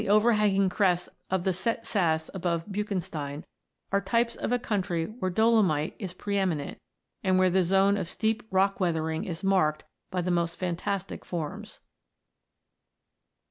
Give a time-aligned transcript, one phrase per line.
[0.09, 3.45] overhanging crests of the Sett Sass above Buchen stein,
[3.91, 6.79] are types of a country where dolomite is pre eminent,
[7.23, 11.81] and where the zone of steep rock weathering is marked by the most fantastic forms.